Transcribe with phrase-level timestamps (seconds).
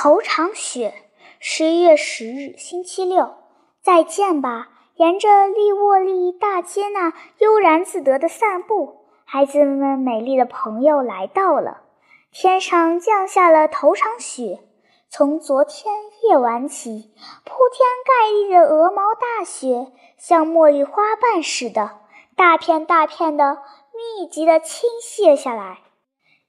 [0.00, 0.94] 头场雪，
[1.40, 3.34] 十一月十日，星期六。
[3.82, 11.78] 再见吧，沿着利沃利大街那悠然自得的散步，孩子们美丽的朋友来到了。
[12.30, 14.60] 天上降下了头场雪，
[15.10, 15.92] 从昨天
[16.30, 17.10] 夜晚起，
[17.44, 21.98] 铺天盖地的鹅毛大雪，像茉莉花瓣似的，
[22.36, 23.58] 大片大片的，
[24.20, 25.80] 密集的倾泻下来。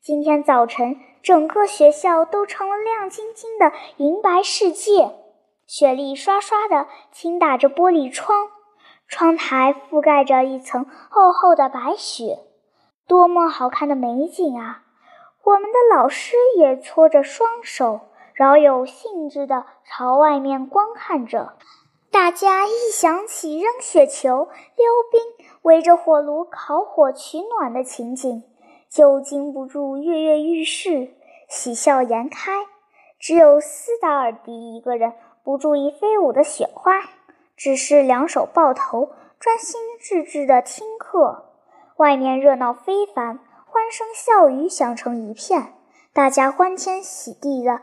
[0.02, 0.98] 今天早晨。
[1.22, 5.12] 整个学校都成了亮晶晶的银白世界，
[5.68, 8.48] 雪粒刷刷地倾打着玻璃窗，
[9.06, 12.40] 窗台覆盖着一层厚厚的白雪，
[13.06, 14.84] 多么好看的美景啊！
[15.44, 18.00] 我们的老师也搓着双手，
[18.34, 21.58] 饶有兴致地朝外面观看着。
[22.10, 24.48] 大家一想起扔雪球、
[24.78, 25.22] 溜冰、
[25.64, 28.44] 围着火炉烤火取暖的情景，
[28.90, 31.14] 就禁不住跃跃欲试，
[31.48, 32.52] 喜笑颜开。
[33.20, 37.02] 只有斯达尔迪一个人不注意飞舞的雪花，
[37.56, 41.46] 只是两手抱头，专心致志地听课。
[41.98, 45.74] 外面热闹非凡，欢声笑语响成一片，
[46.14, 47.82] 大家欢天喜地地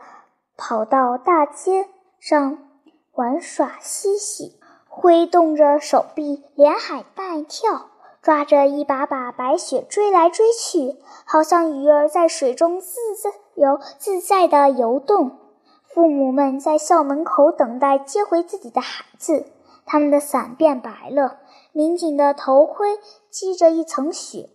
[0.57, 1.87] 跑到大街
[2.19, 2.57] 上
[3.13, 7.91] 玩耍嬉戏，挥动着手臂，连喊带跳。
[8.27, 12.99] 抓着一把把白雪追来追去，好像鱼儿在水中自
[13.55, 15.37] 由自在地游动。
[15.85, 19.45] 父母们在校门口等待接回自己的孩子，
[19.85, 21.37] 他们的伞变白了，
[21.71, 24.49] 民警的头盔积着一层雪，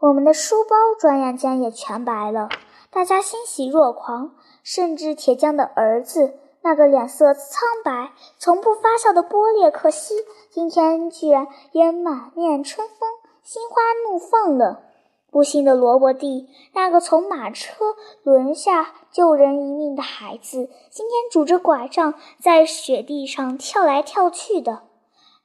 [0.00, 2.48] 我们的书包转眼间也全白了。
[2.90, 4.30] 大家欣喜若狂，
[4.62, 6.38] 甚至铁匠的儿子。
[6.60, 10.14] 那个脸色苍白、从不发笑的波列克西，
[10.50, 13.08] 今天居然也满面春风、
[13.48, 14.82] 心花怒放了。
[15.30, 24.82] 不幸的罗伯蒂，那个从马车轮下救人一命的孩子，今天拄着拐杖在雪地上跳来跳去的。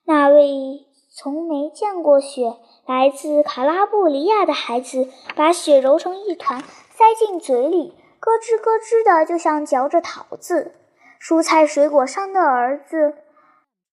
[0.03, 10.73] 那位从没见过雪、来自卡拉布里亚的孩子，把雪揉成一团塞进嘴里，咯吱咯吱的，就像嚼着桃子。
[11.21, 13.13] 蔬菜水果商的儿子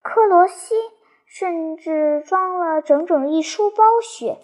[0.03, 0.75] 克罗西
[1.33, 4.39] 甚至装了整整一书包雪。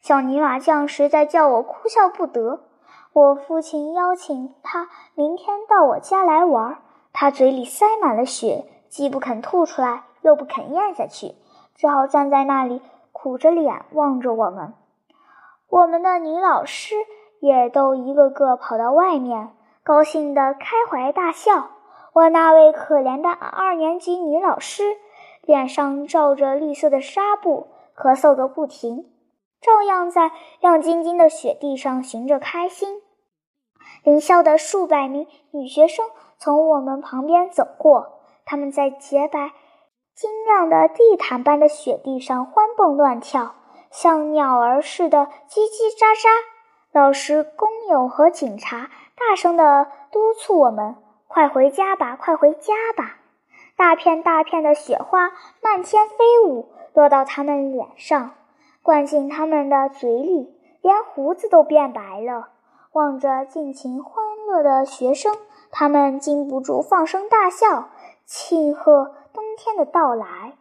[0.00, 2.60] 小泥瓦匠实在叫我哭笑不得。
[3.12, 6.78] 我父亲邀请他明天到我家来玩，
[7.12, 11.34] 他嘴里塞满了雪，既不肯吐出来，又不肯咽下去，
[11.74, 12.80] 只好站在那里
[13.12, 14.72] 苦着脸望着我们。
[15.68, 16.94] 我们的女老师
[17.40, 19.50] 也都一个个跑到外面，
[19.84, 21.68] 高兴的开怀大笑。
[22.14, 24.82] 我那位可怜的二年级女老师，
[25.46, 29.10] 脸上罩着绿色的纱布，咳嗽个不停，
[29.60, 30.30] 照样在
[30.60, 33.02] 亮晶晶的雪地上寻着开心。
[34.04, 36.06] 林校的数百名女学生
[36.38, 39.52] 从我们旁边走过，她们在洁白、
[40.14, 43.54] 晶亮的地毯般的雪地上欢蹦乱跳，
[43.90, 46.28] 像鸟儿似的叽叽喳喳。
[46.92, 50.96] 老师、工友和警察大声地督促我们。
[51.26, 53.21] 快回家吧，快回家吧！
[53.76, 58.34] 大片大片的雪花漫天飞舞，落到他们脸上，
[58.82, 62.50] 灌进他们的嘴里，连胡子都变白了。
[62.92, 65.34] 望着尽情欢乐的学生，
[65.70, 67.88] 他们禁不住放声大笑，
[68.26, 70.54] 庆贺冬天的到来。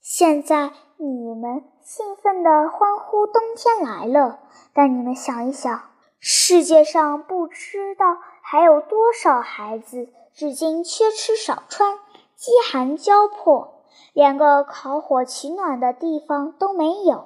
[0.00, 4.38] 现在你们兴奋地欢呼冬天来了，
[4.72, 5.82] 但你们想一想，
[6.18, 8.16] 世界上不知道。
[8.40, 10.08] 还有多少孩子
[10.38, 11.98] 至今缺吃少穿、
[12.36, 13.82] 饥寒交迫，
[14.12, 17.24] 连个烤火取暖的地方都没有？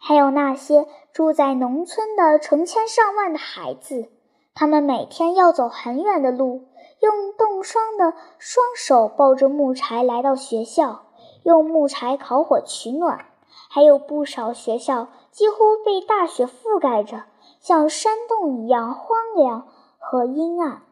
[0.00, 4.12] 还有那些住在农村的成千上万的孩子，
[4.54, 6.68] 他们每天要走很远的路，
[7.00, 11.06] 用冻霜的双手抱着木柴来到学校，
[11.42, 13.26] 用木柴烤火取暖。
[13.68, 17.24] 还有不少学校几乎被大雪覆盖着，
[17.58, 19.66] 像山洞一样荒凉。
[20.04, 20.82] 和阴暗，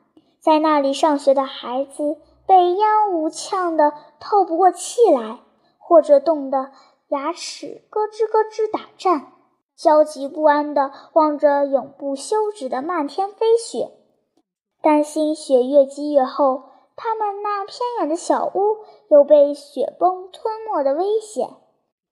[0.41, 2.17] 在那里上学的孩子
[2.47, 5.41] 被烟雾呛得透不过气来，
[5.79, 6.73] 或者冻得
[7.09, 9.33] 牙齿咯吱咯吱打颤，
[9.77, 13.91] 焦急不安地望着永不休止的漫天飞雪，
[14.81, 16.65] 担心雪越积越厚，
[16.97, 18.79] 他们那偏远的小屋
[19.09, 21.51] 有被雪崩吞没的危险。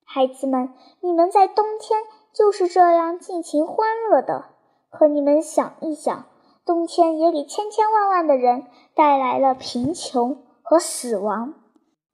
[0.04, 2.02] 孩子们，你们在冬天
[2.32, 4.44] 就是这样尽情欢乐的，
[4.90, 6.26] 可你们想一想。
[6.68, 11.54] 冬天也给千千万万的人带来了贫穷和死亡。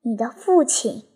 [0.02, 1.13] 你的父亲。